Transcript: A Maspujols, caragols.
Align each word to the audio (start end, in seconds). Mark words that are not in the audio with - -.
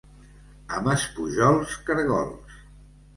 A 0.77 0.79
Maspujols, 0.87 1.75
caragols. 1.91 2.57